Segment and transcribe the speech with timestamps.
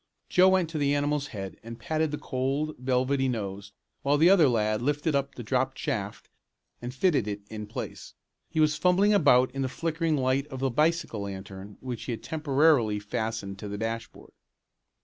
[0.29, 4.49] Joe went to the animal's head and patted the cold, velvety nose while the other
[4.49, 6.27] lad lifted up the dropped shaft
[6.81, 8.15] and fitted it in place.
[8.49, 12.23] He was fumbling about in the flickering light of the bicycle lantern which he had
[12.23, 14.33] temporarily fastened to the dashboard.